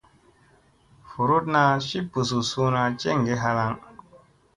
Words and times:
Vuruɗna 1.09 1.61
ci 1.87 1.97
ɓusu 2.11 2.39
suuna 2.49 2.81
jeŋge 2.99 3.33
halaŋ. 3.41 3.73